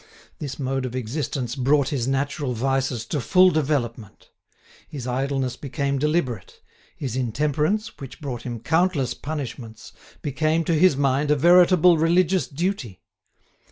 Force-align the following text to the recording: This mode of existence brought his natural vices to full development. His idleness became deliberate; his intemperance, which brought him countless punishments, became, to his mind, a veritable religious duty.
This 0.39 0.57
mode 0.57 0.87
of 0.87 0.95
existence 0.95 1.55
brought 1.55 1.89
his 1.89 2.07
natural 2.07 2.53
vices 2.53 3.05
to 3.05 3.21
full 3.21 3.51
development. 3.51 4.31
His 4.89 5.05
idleness 5.05 5.55
became 5.55 5.99
deliberate; 5.99 6.59
his 6.97 7.15
intemperance, 7.15 7.99
which 7.99 8.19
brought 8.19 8.41
him 8.41 8.61
countless 8.61 9.13
punishments, 9.13 9.93
became, 10.23 10.63
to 10.63 10.73
his 10.73 10.97
mind, 10.97 11.29
a 11.29 11.35
veritable 11.35 11.99
religious 11.99 12.47
duty. 12.47 13.03